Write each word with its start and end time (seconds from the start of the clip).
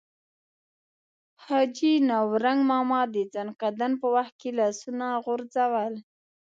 حاجي 1.43 1.93
نورنګ 2.09 2.59
ماما 2.71 3.01
د 3.13 3.15
ځنکدن 3.35 3.91
په 4.01 4.07
وخت 4.15 4.33
کې 4.41 4.49
لاسونه 4.59 5.05
غورځول. 5.23 5.93